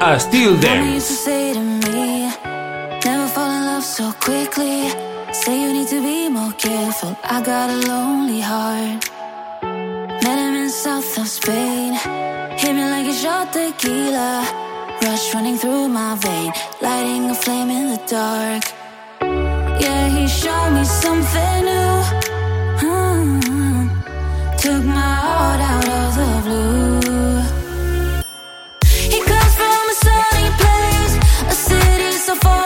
I 0.00 0.18
still 0.18 0.54
there. 0.56 0.82
used 0.84 1.08
to 1.08 1.14
say 1.14 1.52
to 1.52 1.60
me, 1.60 2.30
never 3.04 3.28
fall 3.28 3.50
in 3.50 3.64
love 3.64 3.84
so 3.84 4.12
quickly. 4.12 4.90
Say 5.32 5.60
you 5.62 5.72
need 5.72 5.88
to 5.88 6.00
be 6.02 6.28
more 6.28 6.52
careful. 6.52 7.16
I 7.24 7.42
got 7.42 7.70
a 7.70 7.76
lonely 7.88 8.40
heart. 8.40 9.10
Met 10.22 10.38
him 10.38 10.54
in 10.62 10.70
south 10.70 11.18
of 11.18 11.28
Spain. 11.28 11.94
Hit 12.58 12.74
me 12.74 12.84
like 12.94 13.06
a 13.06 13.12
shot 13.12 13.52
tequila. 13.52 14.46
Rush 15.02 15.34
running 15.34 15.56
through 15.56 15.88
my 15.88 16.14
vein, 16.16 16.52
lighting 16.80 17.30
a 17.30 17.34
flame 17.34 17.70
in 17.70 17.88
the 17.92 18.00
dark. 18.06 18.62
Yeah, 19.80 20.08
he 20.08 20.28
showed 20.28 20.72
me 20.76 20.84
something 20.84 21.58
new. 21.70 21.94
Mm 22.82 23.40
-hmm. 23.40 23.90
Took 24.62 24.84
my 24.84 25.14
heart 25.24 25.60
out 25.72 25.88
of 26.00 26.14
the 26.18 26.30
blue. 26.44 26.91
so 32.22 32.36
far 32.36 32.61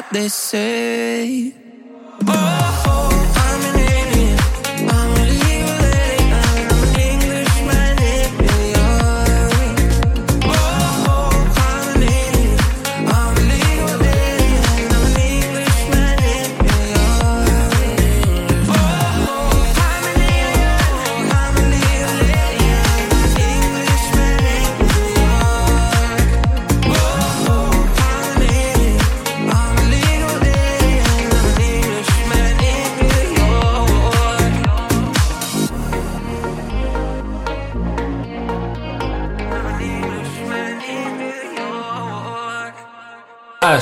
what 0.00 0.12
they 0.14 0.28
say. 0.28 1.52
oh. 2.26 2.84
oh. 2.86 3.09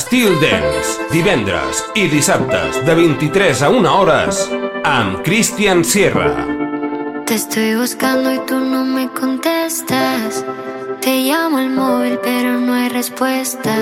Steel 0.09 0.41
Dance, 0.41 1.03
divendres 1.13 1.83
i 1.93 2.07
dissabtes 2.09 2.79
de 2.87 2.95
23 2.97 3.61
a 3.61 3.69
1 3.69 3.91
hores 3.93 4.39
amb 4.89 5.19
Christian 5.21 5.83
Sierra. 5.85 6.47
Te 7.27 7.35
estoy 7.35 7.75
buscando 7.75 8.33
y 8.33 8.39
tú 8.47 8.57
no 8.59 8.87
me 8.87 9.11
contestas. 9.11 10.47
Te 11.03 11.13
llamo 11.29 11.59
al 11.59 11.69
móvil 11.69 12.19
pero 12.25 12.59
no 12.59 12.73
hay 12.73 12.89
respuesta. 12.89 13.77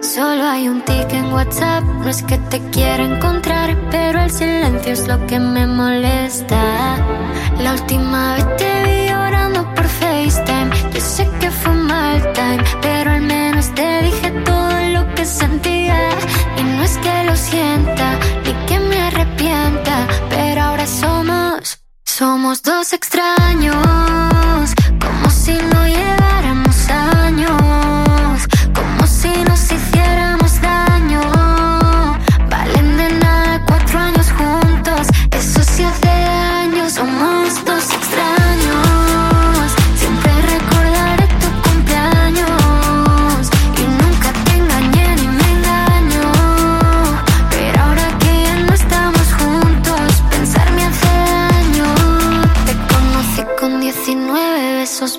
Solo 0.00 0.44
hay 0.44 0.66
un 0.66 0.80
tic 0.80 1.12
en 1.12 1.30
WhatsApp, 1.30 1.84
no 1.84 2.08
es 2.08 2.22
que 2.22 2.38
te 2.48 2.60
quiera 2.70 3.04
encontrar, 3.04 3.76
pero 3.90 4.22
el 4.22 4.30
silencio 4.30 4.92
es 4.94 5.06
lo 5.06 5.26
que 5.26 5.38
me 5.38 5.66
molesta. 5.66 6.96
La 7.60 7.74
última 7.74 8.36
vez 8.36 8.56
te 8.56 8.72
vi 8.84 9.10
llorando 9.10 9.62
por 9.74 9.84
FaceTime, 9.84 10.70
yo 10.94 11.00
sé 11.02 11.28
que 11.38 11.50
fue 11.50 11.74
mal 11.74 12.32
time, 12.32 12.64
pero 12.80 13.13
y 15.62 16.62
no 16.62 16.82
es 16.82 16.98
que 16.98 17.24
lo 17.24 17.36
sienta 17.36 18.18
ni 18.44 18.52
que 18.66 18.80
me 18.80 19.00
arrepienta, 19.00 20.06
pero 20.28 20.62
ahora 20.62 20.86
somos, 20.86 21.78
somos 22.04 22.62
dos 22.62 22.92
extraños. 22.92 24.33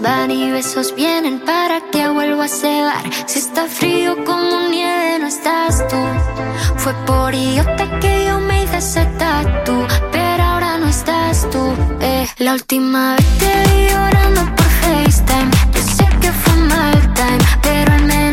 Van 0.05 0.29
y 0.29 0.51
besos 0.51 0.93
vienen 0.95 1.39
para 1.39 1.81
que 1.91 2.07
vuelva 2.07 2.45
a 2.45 2.47
cebar. 2.47 3.03
Si 3.25 3.39
está 3.39 3.63
frío 3.65 4.23
como 4.23 4.67
nieve, 4.69 5.17
no 5.19 5.27
estás 5.27 5.83
tú. 5.87 6.01
Fue 6.77 6.93
por 7.07 7.33
idiota 7.33 7.85
que 7.99 8.25
yo 8.27 8.39
me 8.39 8.63
hice 8.63 8.77
ese 8.77 9.05
tatu, 9.17 9.75
pero 10.11 10.43
ahora 10.43 10.77
no 10.77 10.87
estás 10.89 11.49
tú. 11.49 11.63
Eh. 12.01 12.27
La 12.37 12.53
última 12.53 13.15
vez 13.15 13.25
te 13.39 13.53
vi 13.69 13.81
llorando 13.89 14.41
por 14.57 14.69
FaceTime. 14.81 15.51
Yo 15.73 15.81
sé 15.97 16.05
que 16.21 16.31
fue 16.41 16.55
mal 16.73 16.97
time, 17.19 17.45
pero 17.63 17.91
al 17.93 18.03
menos 18.03 18.24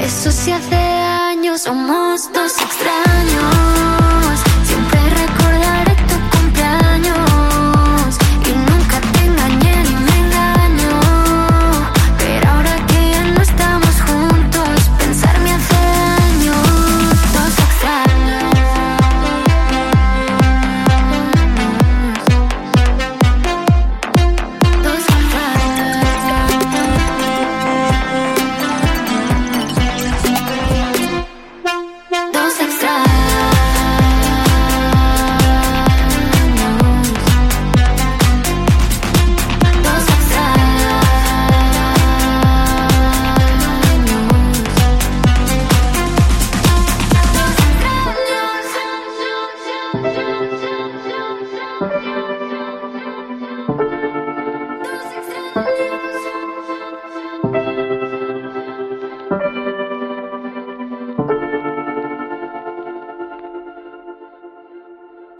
eso 0.00 0.30
sí 0.30 0.52
hace 0.52 0.74
daño, 0.74 1.56
somos 1.58 2.32
dos 2.32 2.52
extraños. 2.60 3.51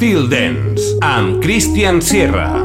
Estil 0.00 0.30
Dance, 0.30 0.96
amb 1.02 1.42
Christian 1.42 2.00
Sierra. 2.00 2.56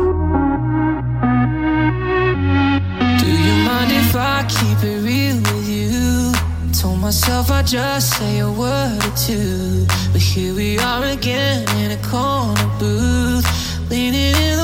Do 3.19 3.27
you 3.27 3.55
mind 3.67 3.91
I 4.15 4.45
keep 4.47 4.81
it 4.81 5.03
real 5.03 5.35
you? 5.67 6.31
myself 7.01 7.51
I'd 7.51 7.67
just 7.67 8.17
say 8.17 8.39
a 8.39 8.49
word 8.49 9.03
or 9.03 9.15
two. 9.17 9.85
But 10.13 10.21
here 10.21 10.55
we 10.55 10.79
are 10.79 11.03
again 11.03 11.67
in 11.75 11.91
a 11.91 11.97
corner 12.09 12.71
booth, 12.79 13.45
leaning 13.91 14.33
in 14.37 14.54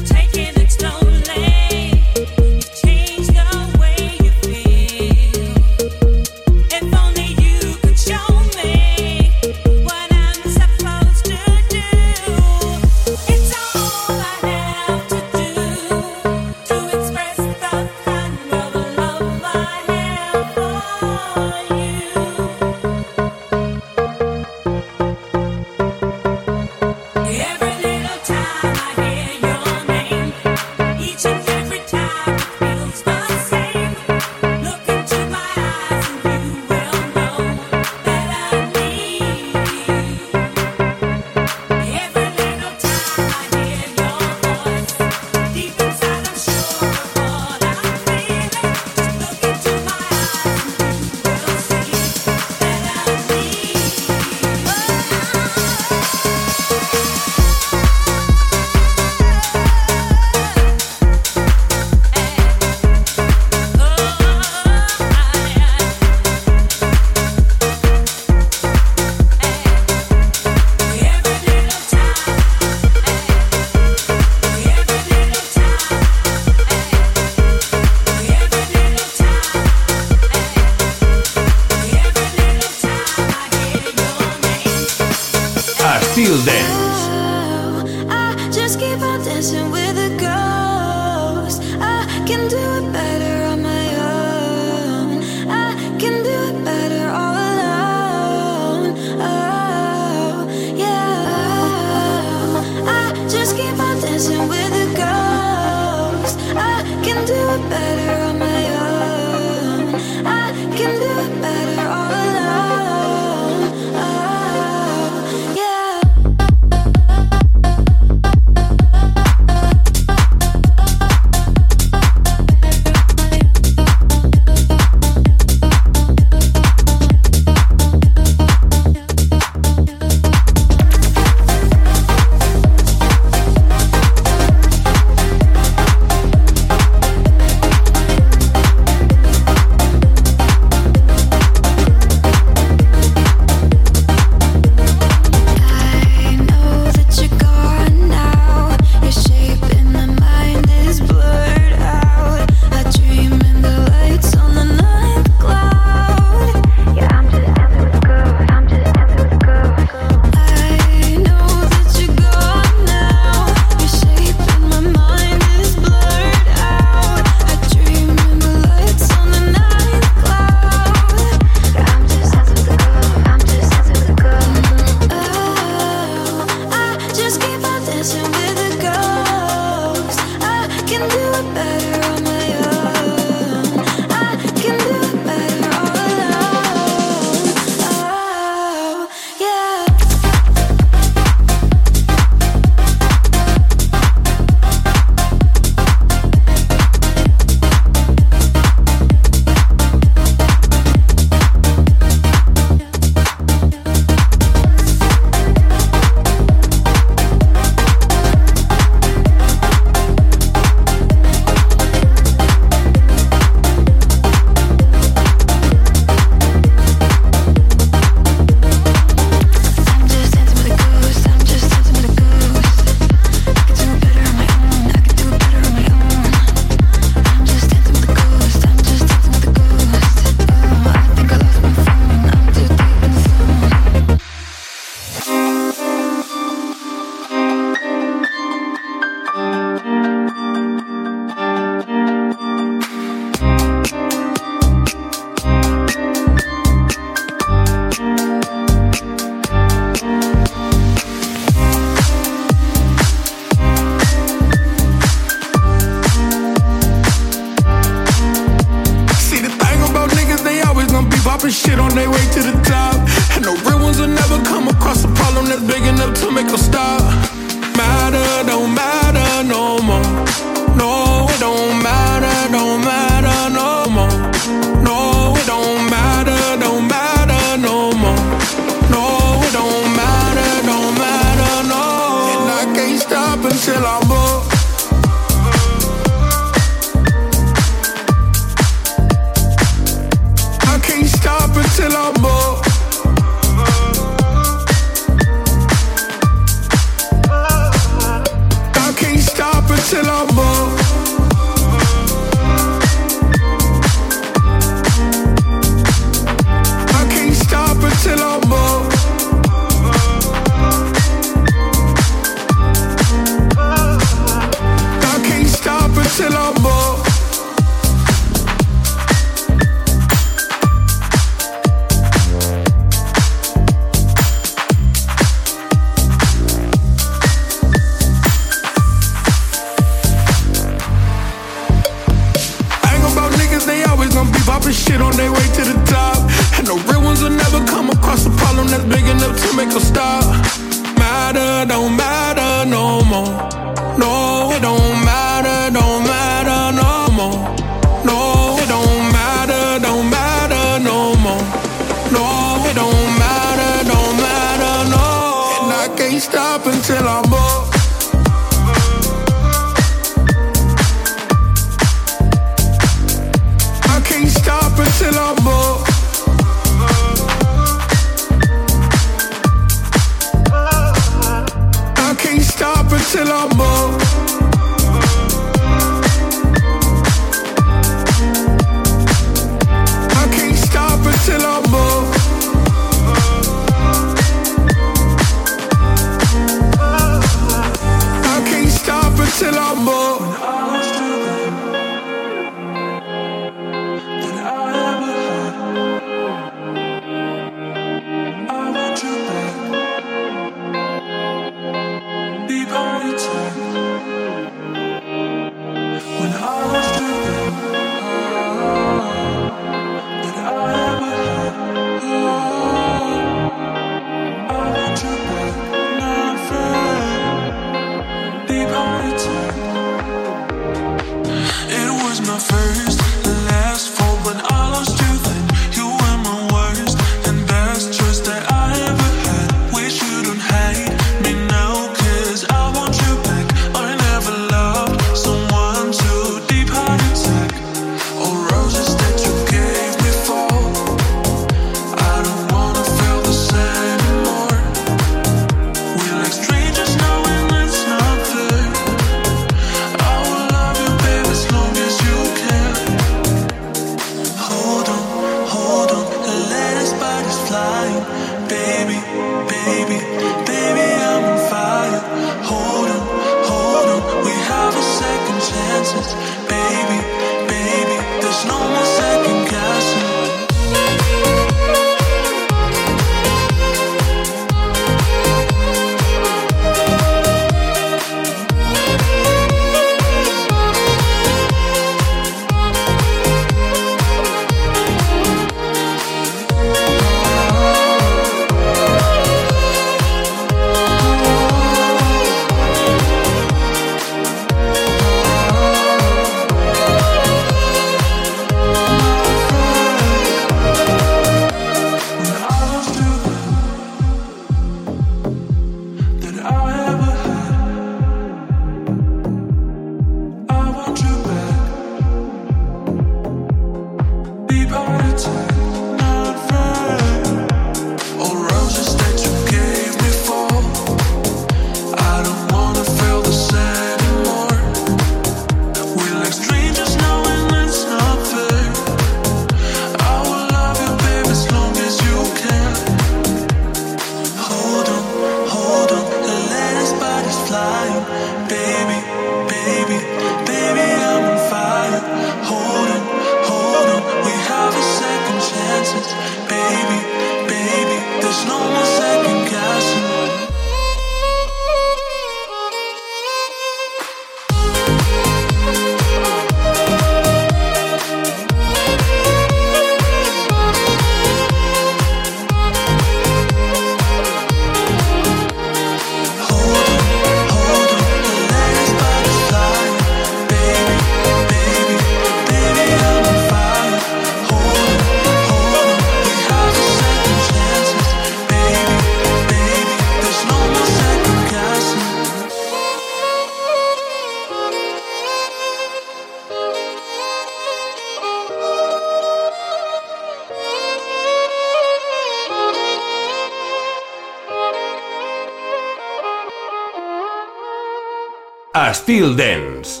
Styl 598.92 599.34
Dance. 599.34 600.00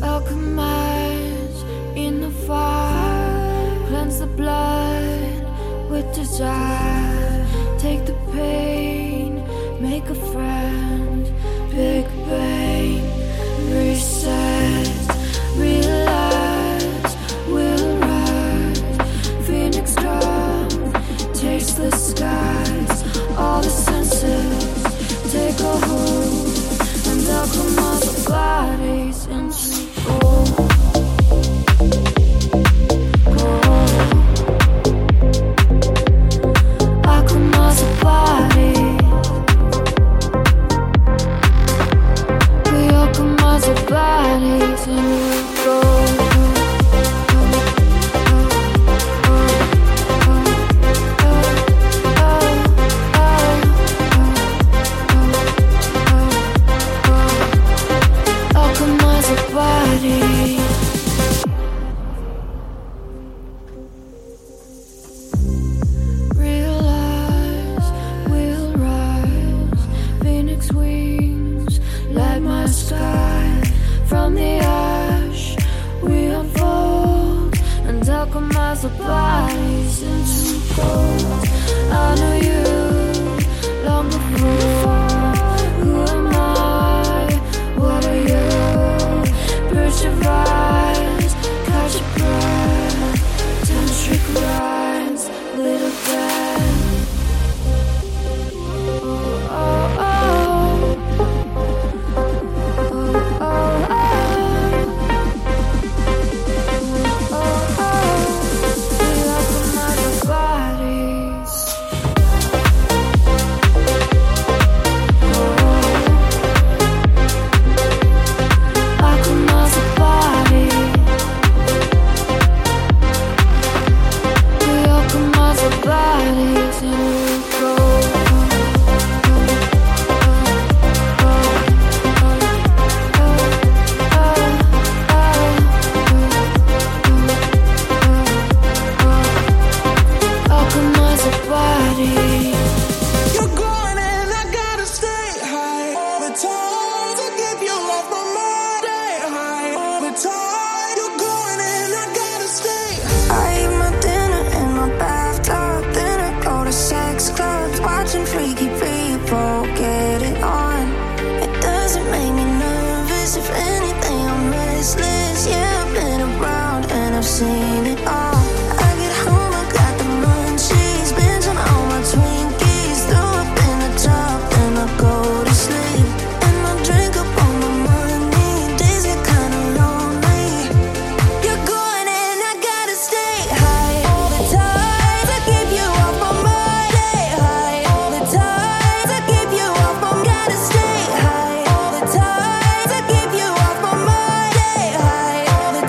Alchemize 0.00 1.60
in 1.96 2.20
the 2.20 2.30
fire, 2.46 3.86
cleanse 3.88 4.20
the 4.20 4.26
blood 4.26 5.90
with 5.90 6.14
desire. 6.14 6.85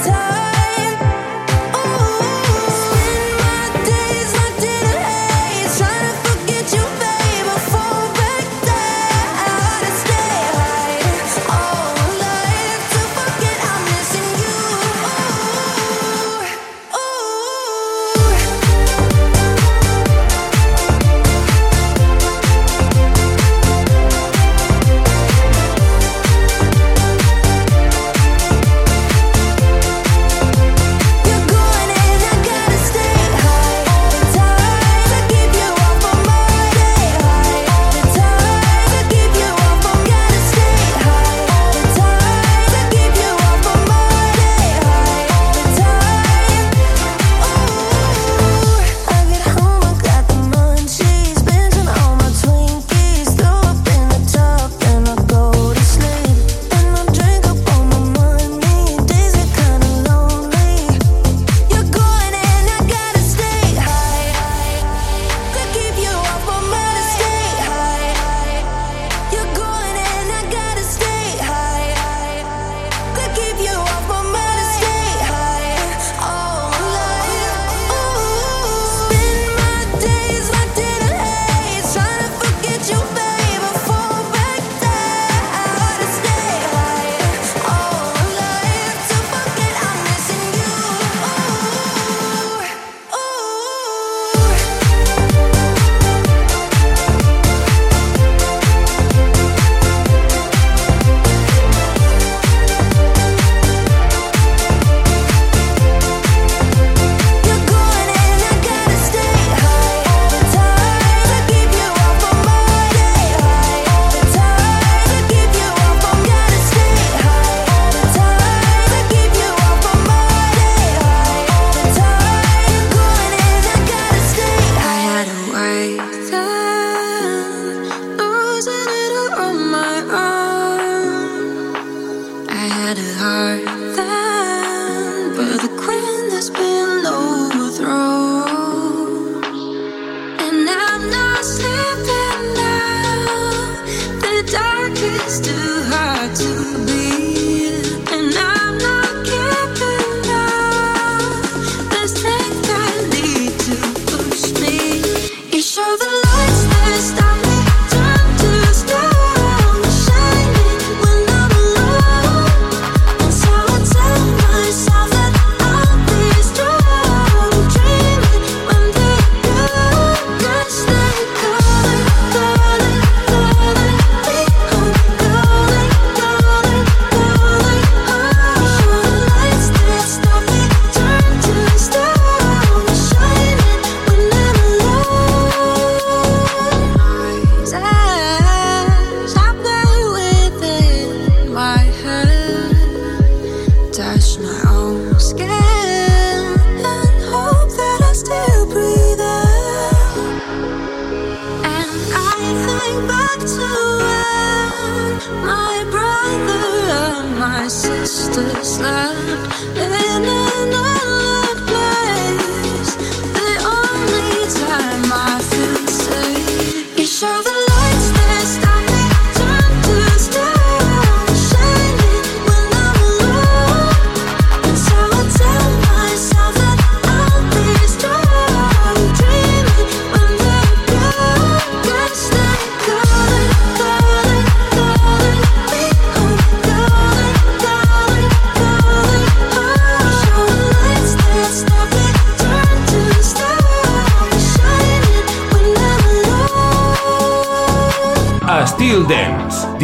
time. 0.07 0.56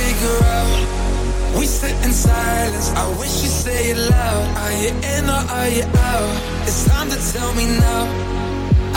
figure 0.00 0.40
out. 0.58 0.78
We 1.58 1.66
sit 1.66 1.96
in 2.06 2.12
silence, 2.12 2.88
I 3.02 3.04
wish 3.20 3.34
you 3.42 3.50
say 3.64 3.80
it 3.92 4.00
loud. 4.14 4.44
Are 4.62 4.74
you 4.82 4.90
in 5.14 5.24
or 5.36 5.42
are 5.58 5.70
you 5.76 5.86
out? 6.12 6.32
It's 6.68 6.82
time 6.90 7.08
to 7.14 7.18
tell 7.32 7.52
me 7.58 7.66
now. 7.86 8.02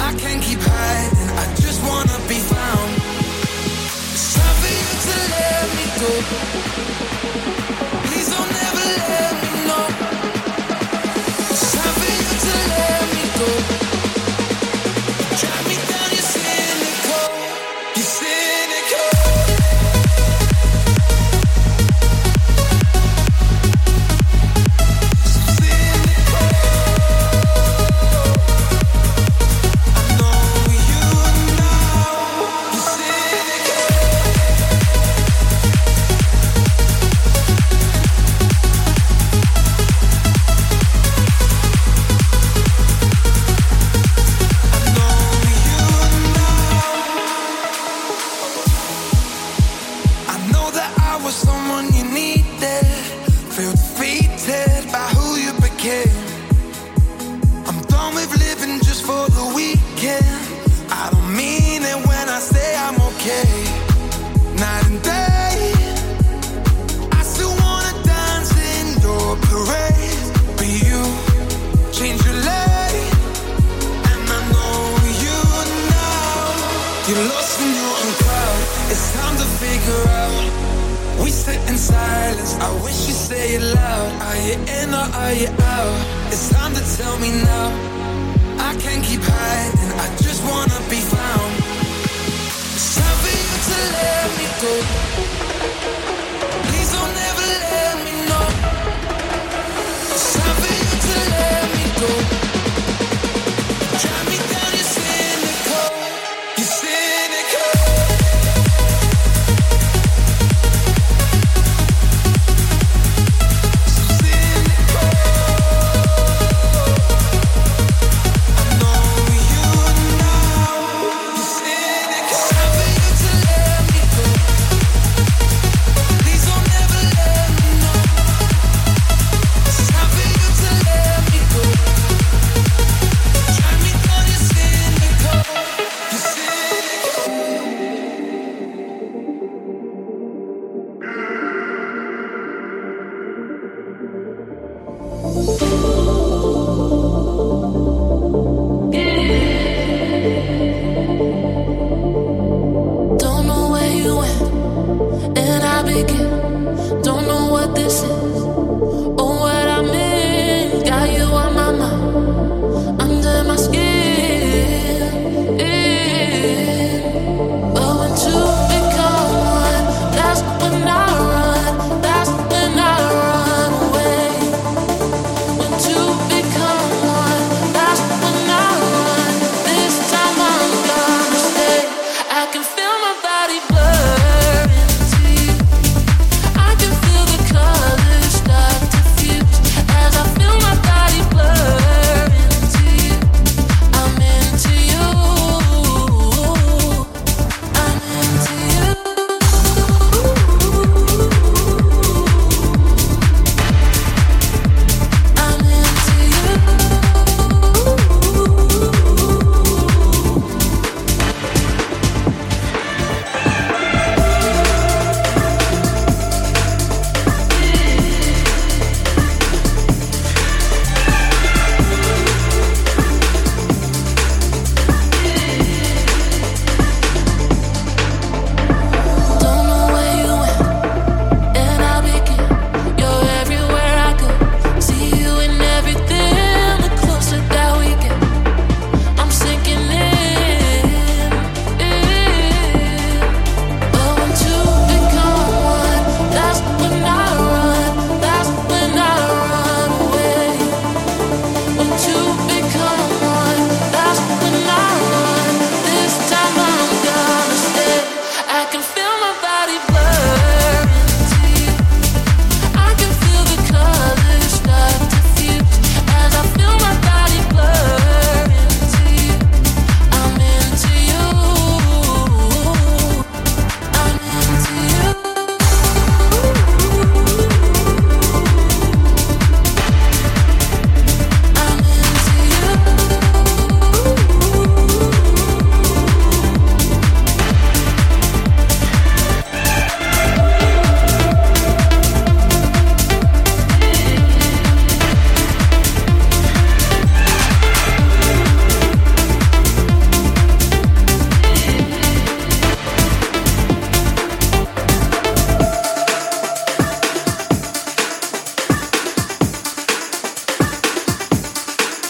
I 0.07 0.09
can't 0.21 0.41
keep 0.47 0.61
hiding, 0.61 1.29
I 1.43 1.45
just 1.63 1.79
wanna 1.89 2.17
be 2.31 2.39
found. 2.53 2.89
It's 4.15 4.27
time 4.37 4.55
for 4.61 4.71
you 4.79 4.91
to 5.05 5.15
let 5.33 5.65
me 5.77 5.85
go. 6.01 6.11
Please 8.07 8.29
don't 8.35 8.53
ever 8.67 8.85
let 9.01 9.32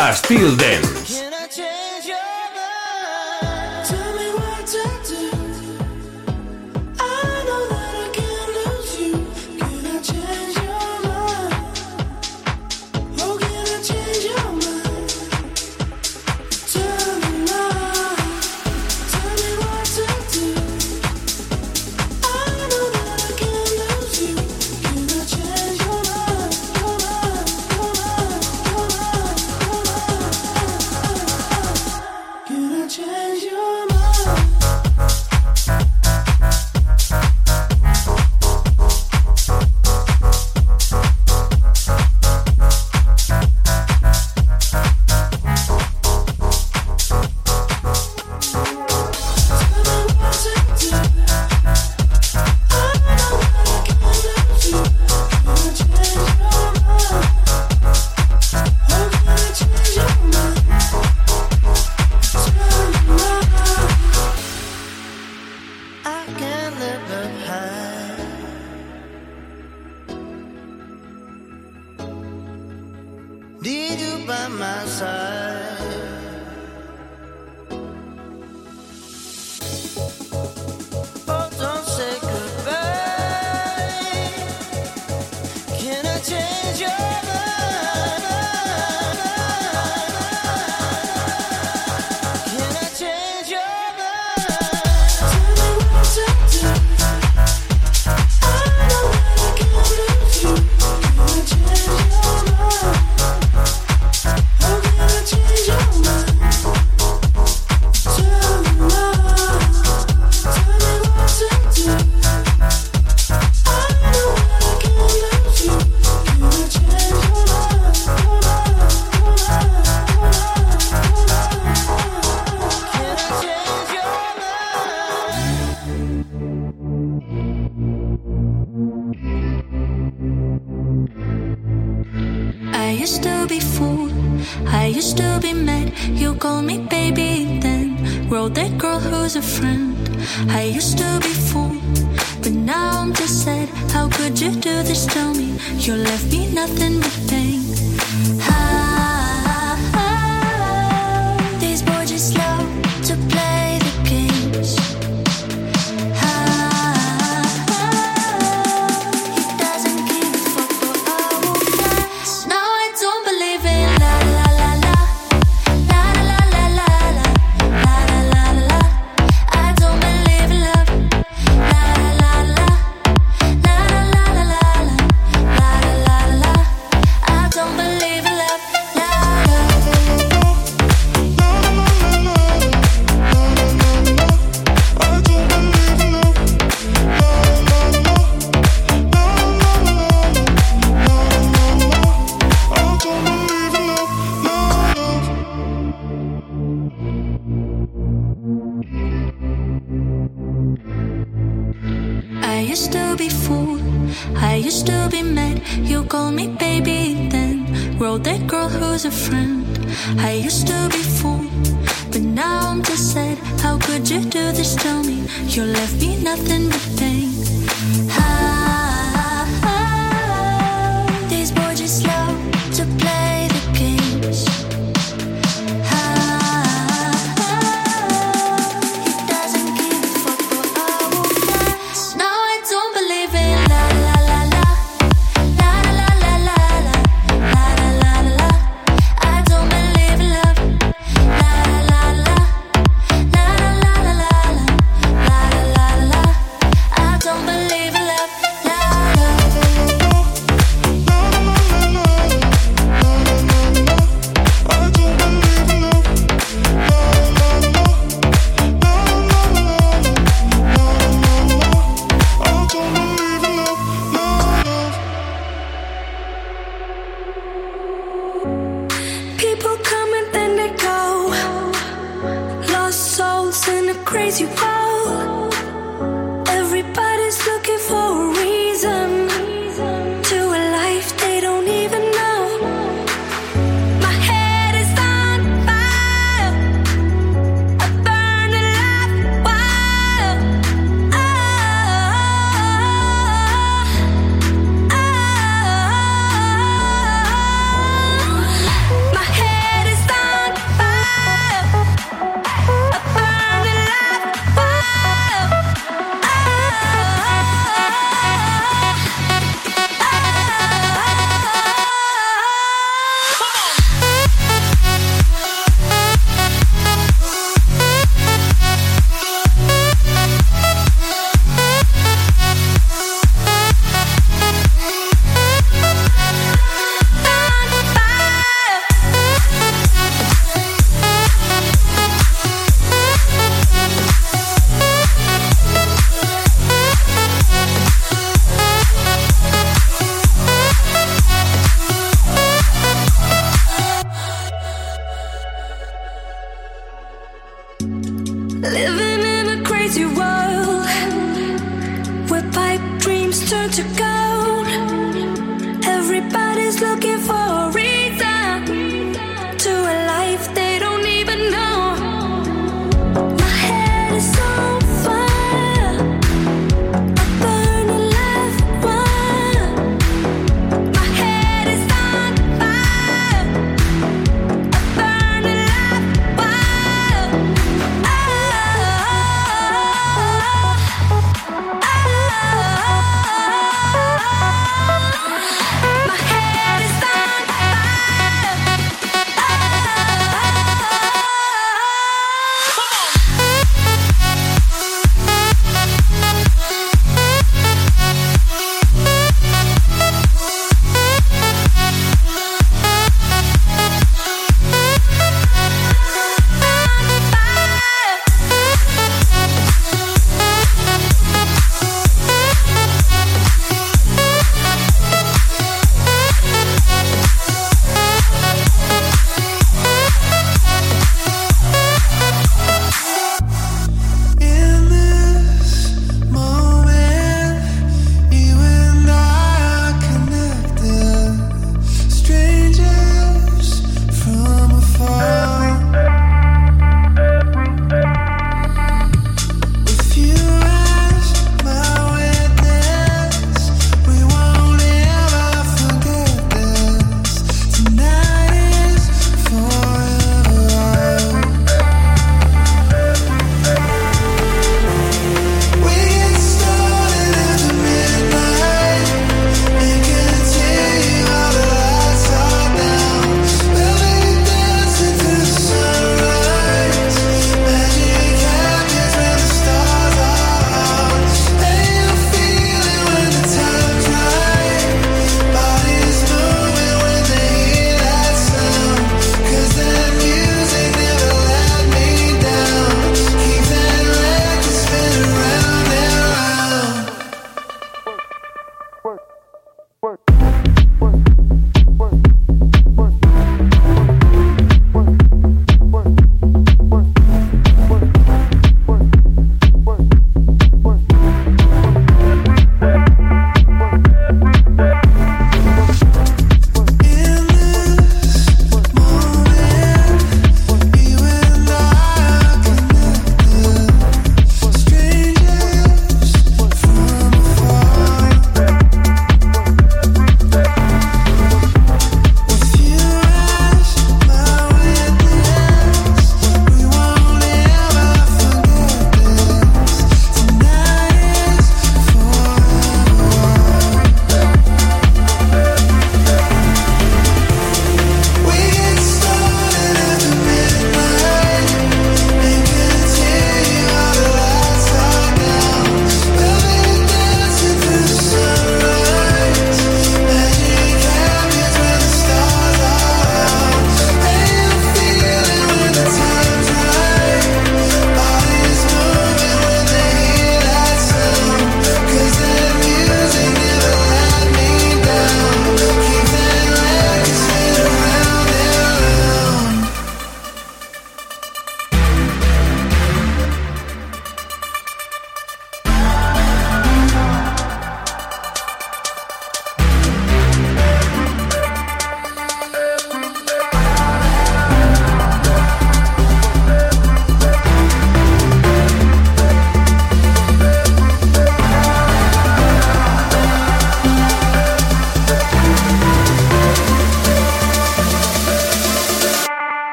a 0.00 0.12
Styl 0.12 0.54
Dance. 0.54 1.27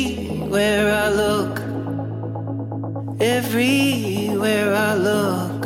Everywhere 0.00 0.88
I 1.04 1.08
look, 1.10 1.60
everywhere 3.20 4.74
I 4.74 4.94
look, 4.94 5.60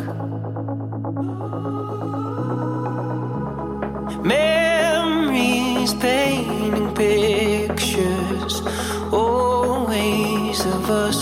memories 4.24 5.94
painting 5.94 6.94
pictures, 6.94 8.54
always 9.12 10.66
of 10.66 10.90
us, 10.90 11.18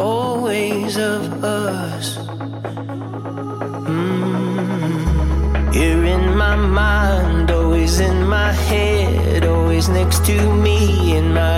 always 0.00 0.96
of 0.96 1.44
us. 1.44 2.18
Mm. 3.86 5.74
You're 5.74 6.04
in 6.04 6.36
my 6.36 6.56
mind, 6.56 7.50
always 7.52 8.00
in 8.00 8.26
my 8.26 8.52
head 8.52 9.07
next 9.88 10.24
to 10.26 10.54
me 10.54 11.16
in 11.16 11.32
my. 11.32 11.57